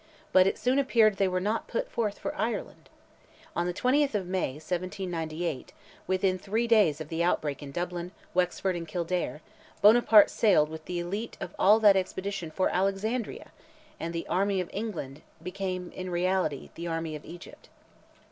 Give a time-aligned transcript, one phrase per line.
[0.33, 2.89] But it soon appeared they were not put forth for Ireland.
[3.55, 8.87] On the 20th of May, 1798—within three days of the outbreak in Dublin, Wexford, and
[8.87, 13.51] Kildare—Buonaparte sailed with the elite of all that expedition for Alexandria,
[13.99, 17.69] and "the Army of England" became, in reality, "the Army of Egypt."